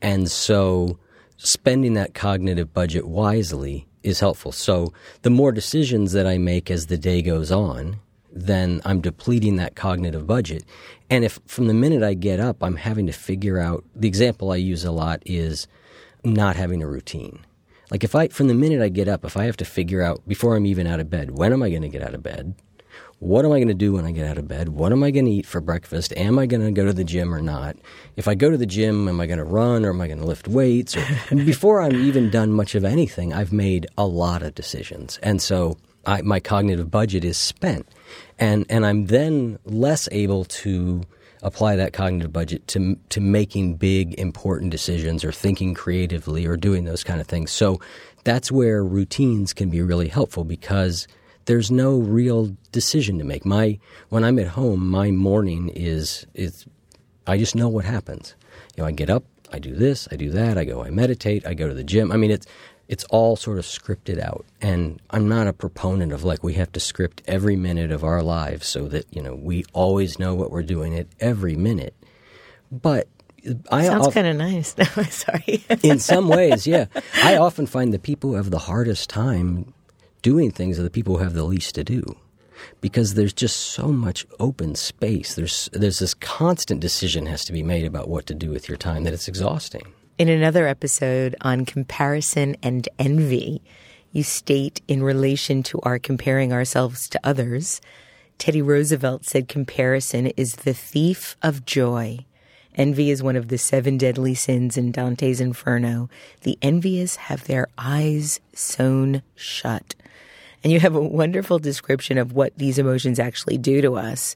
[0.00, 0.98] And so
[1.36, 4.52] spending that cognitive budget wisely is helpful.
[4.52, 4.92] So
[5.22, 9.74] the more decisions that I make as the day goes on, then I'm depleting that
[9.74, 10.64] cognitive budget.
[11.10, 14.52] And if from the minute I get up, I'm having to figure out the example
[14.52, 15.66] I use a lot is
[16.24, 17.44] not having a routine.
[17.90, 20.26] Like if I, from the minute I get up, if I have to figure out
[20.28, 22.54] before I'm even out of bed, when am I going to get out of bed?
[23.20, 24.68] What am I going to do when I get out of bed?
[24.68, 26.12] What am I going to eat for breakfast?
[26.16, 27.76] Am I going to go to the gym or not?
[28.16, 30.20] If I go to the gym, am I going to run or am I going
[30.20, 30.96] to lift weights?
[30.96, 31.04] Or,
[31.34, 35.18] before I'm even done much of anything, I've made a lot of decisions.
[35.20, 37.88] And so I, my cognitive budget is spent.
[38.38, 41.02] And, and I'm then less able to
[41.42, 46.84] apply that cognitive budget to to making big important decisions or thinking creatively or doing
[46.84, 47.52] those kind of things.
[47.52, 47.80] So
[48.24, 51.06] that's where routines can be really helpful because
[51.48, 53.46] there's no real decision to make.
[53.46, 53.78] My
[54.10, 56.66] when I'm at home, my morning is is
[57.26, 58.34] I just know what happens.
[58.76, 61.46] You know, I get up, I do this, I do that, I go, I meditate,
[61.46, 62.12] I go to the gym.
[62.12, 62.46] I mean, it's
[62.86, 64.44] it's all sort of scripted out.
[64.60, 68.22] And I'm not a proponent of like we have to script every minute of our
[68.22, 71.94] lives so that, you know, we always know what we're doing at every minute.
[72.70, 73.08] But
[73.70, 74.74] I sounds kind of nice.
[74.96, 75.64] No, sorry.
[75.82, 76.86] in some ways, yeah.
[77.22, 79.72] I often find the people who have the hardest time
[80.28, 82.02] doing things are the people who have the least to do
[82.82, 85.34] because there's just so much open space.
[85.34, 88.76] There's there's this constant decision has to be made about what to do with your
[88.76, 89.86] time that it's exhausting.
[90.18, 93.62] In another episode on comparison and envy,
[94.12, 97.80] you state in relation to our comparing ourselves to others,
[98.36, 102.26] Teddy Roosevelt said comparison is the thief of joy.
[102.74, 106.10] Envy is one of the seven deadly sins in Dante's Inferno.
[106.42, 109.94] The envious have their eyes sewn shut.
[110.62, 114.34] And you have a wonderful description of what these emotions actually do to us.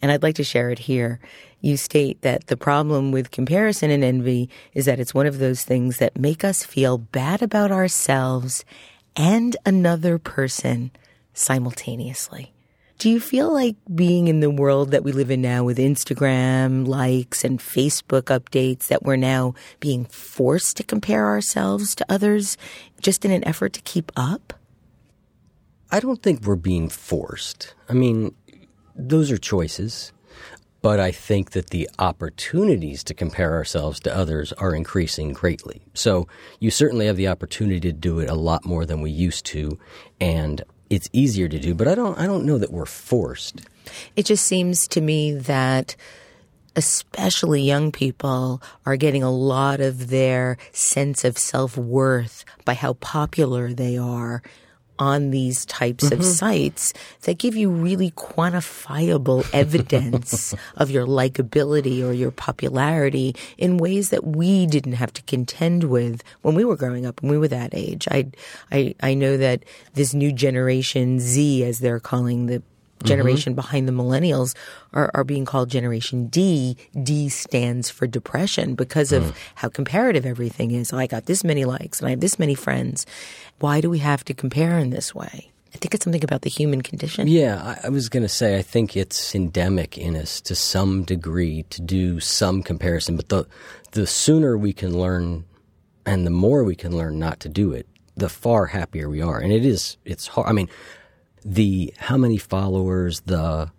[0.00, 1.18] And I'd like to share it here.
[1.60, 5.64] You state that the problem with comparison and envy is that it's one of those
[5.64, 8.64] things that make us feel bad about ourselves
[9.16, 10.90] and another person
[11.32, 12.52] simultaneously.
[12.98, 16.86] Do you feel like being in the world that we live in now with Instagram
[16.86, 22.56] likes and Facebook updates that we're now being forced to compare ourselves to others
[23.00, 24.52] just in an effort to keep up?
[25.94, 27.72] I don't think we're being forced.
[27.88, 28.34] I mean,
[28.96, 30.12] those are choices.
[30.82, 35.82] But I think that the opportunities to compare ourselves to others are increasing greatly.
[35.94, 36.26] So
[36.58, 39.78] you certainly have the opportunity to do it a lot more than we used to,
[40.20, 41.74] and it's easier to do.
[41.74, 43.62] But I don't, I don't know that we're forced.
[44.16, 45.94] It just seems to me that
[46.74, 52.94] especially young people are getting a lot of their sense of self worth by how
[52.94, 54.42] popular they are
[54.98, 56.20] on these types mm-hmm.
[56.20, 56.92] of sites
[57.22, 64.24] that give you really quantifiable evidence of your likability or your popularity in ways that
[64.24, 67.74] we didn't have to contend with when we were growing up when we were that
[67.74, 68.06] age.
[68.10, 68.30] I
[68.70, 69.64] I I know that
[69.94, 72.62] this new generation Z as they're calling the
[73.04, 73.60] generation mm-hmm.
[73.60, 74.54] behind the millennials
[74.92, 76.76] are, are being called Generation D.
[77.02, 79.34] D stands for depression because of mm.
[79.56, 80.92] how comparative everything is.
[80.92, 83.06] I got this many likes and I have this many friends.
[83.58, 85.50] Why do we have to compare in this way?
[85.74, 87.26] I think it's something about the human condition.
[87.26, 91.02] Yeah, I, I was going to say I think it's endemic in us to some
[91.02, 93.46] degree to do some comparison, but the
[93.92, 95.44] the sooner we can learn
[96.06, 99.38] and the more we can learn not to do it, the far happier we are.
[99.38, 100.48] And it is it's hard.
[100.48, 100.68] I mean,
[101.44, 103.70] the how many followers, the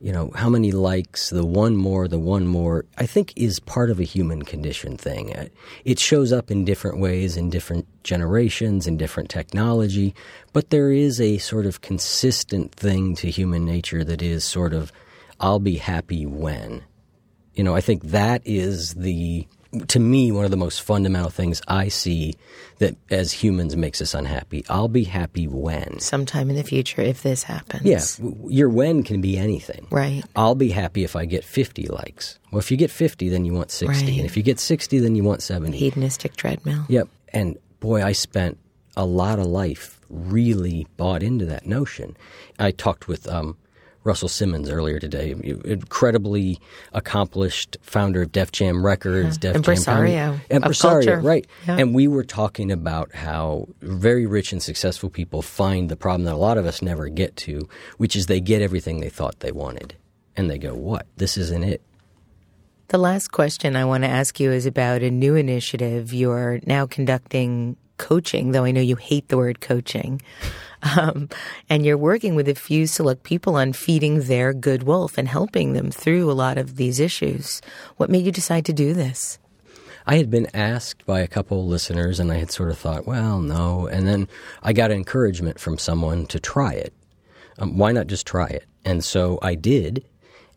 [0.00, 3.90] you know, how many likes, the one more, the one more, I think is part
[3.90, 5.36] of a human condition thing.
[5.36, 5.48] Uh,
[5.84, 10.14] it shows up in different ways in different generations, in different technology,
[10.54, 14.90] but there is a sort of consistent thing to human nature that is sort of,
[15.38, 16.82] I'll be happy when.
[17.52, 19.46] You know, I think that is the
[19.88, 22.34] to me, one of the most fundamental things I see
[22.78, 24.64] that as humans makes us unhappy.
[24.68, 26.00] I'll be happy when.
[26.00, 27.84] Sometime in the future, if this happens.
[27.84, 28.02] Yeah.
[28.48, 29.86] Your when can be anything.
[29.90, 30.22] Right.
[30.34, 32.38] I'll be happy if I get 50 likes.
[32.50, 34.04] Well, if you get 50, then you want 60.
[34.04, 34.16] Right.
[34.16, 35.76] And if you get 60, then you want 70.
[35.76, 36.84] Hedonistic treadmill.
[36.88, 37.08] Yep.
[37.32, 38.58] And boy, I spent
[38.96, 42.16] a lot of life really bought into that notion.
[42.58, 43.56] I talked with um,
[44.02, 45.34] Russell Simmons earlier today.
[45.64, 46.58] Incredibly
[46.92, 49.52] accomplished founder of Def Jam Records, yeah.
[49.52, 51.46] Def impresario, Jam impresario, right?
[51.66, 51.76] Yeah.
[51.78, 56.34] And we were talking about how very rich and successful people find the problem that
[56.34, 59.52] a lot of us never get to, which is they get everything they thought they
[59.52, 59.96] wanted,
[60.36, 61.06] and they go, "What?
[61.16, 61.82] This isn't it."
[62.88, 66.86] The last question I want to ask you is about a new initiative you're now
[66.86, 70.22] conducting coaching, though I know you hate the word coaching.
[70.82, 71.28] Um,
[71.68, 75.72] and you're working with a few select people on feeding their good wolf and helping
[75.72, 77.60] them through a lot of these issues.
[77.96, 79.38] What made you decide to do this?
[80.06, 83.40] I had been asked by a couple listeners, and I had sort of thought, well,
[83.40, 83.86] no.
[83.86, 84.28] And then
[84.62, 86.94] I got encouragement from someone to try it.
[87.58, 88.64] Um, why not just try it?
[88.84, 90.04] And so I did,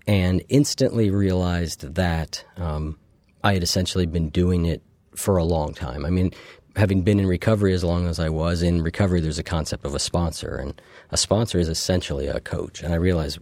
[0.07, 2.97] and instantly realized that um,
[3.43, 4.81] I had essentially been doing it
[5.15, 6.05] for a long time.
[6.05, 6.31] I mean,
[6.75, 9.93] having been in recovery as long as I was, in recovery, there's a concept of
[9.93, 12.81] a sponsor, and a sponsor is essentially a coach.
[12.81, 13.39] And I realized,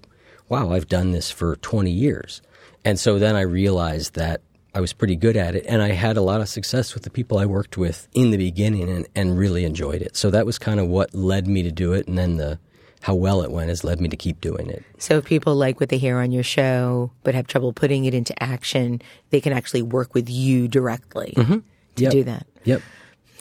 [0.49, 2.41] wow, I've done this for 20 years.
[2.83, 4.41] And so then I realized that
[4.73, 7.09] I was pretty good at it, and I had a lot of success with the
[7.09, 10.15] people I worked with in the beginning and, and really enjoyed it.
[10.15, 12.59] So that was kind of what led me to do it, and then the
[13.01, 14.83] how well it went has led me to keep doing it.
[14.99, 18.13] So if people like what they hear on your show but have trouble putting it
[18.13, 19.01] into action,
[19.31, 21.53] they can actually work with you directly Mm-hmm.
[21.95, 22.11] to Yep.
[22.11, 22.45] do that.
[22.63, 22.81] Yep.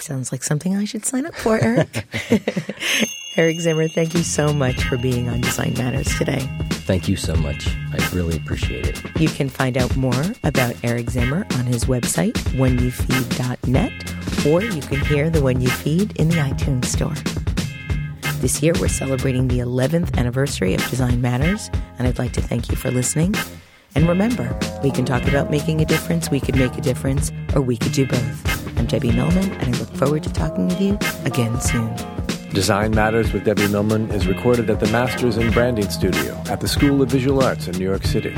[0.03, 2.07] Sounds like something I should sign up for, Eric.
[3.37, 6.49] Eric Zimmer, thank you so much for being on Design Matters today.
[6.71, 7.69] Thank you so much.
[7.93, 9.21] I really appreciate it.
[9.21, 15.01] You can find out more about Eric Zimmer on his website, oneyoufeed.net, or you can
[15.07, 17.15] hear the One You Feed in the iTunes Store.
[18.41, 22.71] This year, we're celebrating the 11th anniversary of Design Matters, and I'd like to thank
[22.71, 23.35] you for listening.
[23.95, 27.61] And remember, we can talk about making a difference, we could make a difference, or
[27.61, 28.50] we could do both.
[28.81, 31.95] I'm Debbie Millman, and I look forward to talking with you again soon.
[32.55, 36.67] Design Matters with Debbie Millman is recorded at the Masters in Branding Studio at the
[36.67, 38.33] School of Visual Arts in New York City.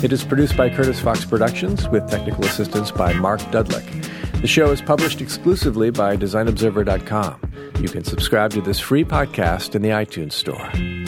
[0.00, 4.40] It is produced by Curtis Fox Productions with technical assistance by Mark Dudlick.
[4.40, 7.40] The show is published exclusively by DesignObserver.com.
[7.80, 11.07] You can subscribe to this free podcast in the iTunes Store.